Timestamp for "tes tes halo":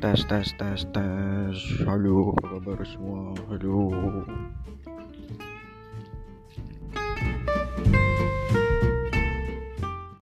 0.56-2.32